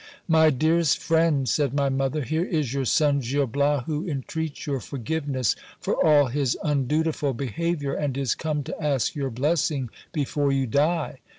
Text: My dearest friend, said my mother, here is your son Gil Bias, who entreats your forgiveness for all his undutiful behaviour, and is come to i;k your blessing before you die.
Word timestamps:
My 0.27 0.49
dearest 0.49 0.97
friend, 0.97 1.47
said 1.47 1.75
my 1.75 1.87
mother, 1.87 2.23
here 2.23 2.43
is 2.43 2.73
your 2.73 2.85
son 2.85 3.19
Gil 3.19 3.45
Bias, 3.45 3.83
who 3.85 4.07
entreats 4.09 4.65
your 4.65 4.79
forgiveness 4.79 5.55
for 5.79 5.93
all 6.03 6.25
his 6.25 6.57
undutiful 6.63 7.35
behaviour, 7.35 7.93
and 7.93 8.17
is 8.17 8.33
come 8.33 8.63
to 8.63 8.75
i;k 8.83 9.11
your 9.13 9.29
blessing 9.29 9.91
before 10.11 10.51
you 10.51 10.65
die. 10.65 11.19